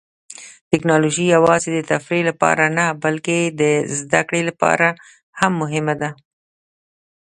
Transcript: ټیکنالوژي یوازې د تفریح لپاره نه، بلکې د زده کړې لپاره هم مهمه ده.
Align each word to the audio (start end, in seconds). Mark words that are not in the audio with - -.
ټیکنالوژي 0.71 1.25
یوازې 1.35 1.69
د 1.75 1.79
تفریح 1.91 2.23
لپاره 2.29 2.63
نه، 2.77 2.85
بلکې 3.03 3.37
د 3.61 3.61
زده 3.99 4.21
کړې 4.27 4.41
لپاره 4.49 4.87
هم 5.39 5.51
مهمه 5.61 5.95
ده. 6.01 6.09